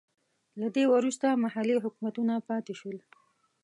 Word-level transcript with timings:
له 0.59 0.67
دې 0.75 0.83
وروسته 0.93 1.39
محلي 1.43 1.75
حکومتونه 1.83 2.33
پاتې 2.49 2.73
شول. 2.79 2.97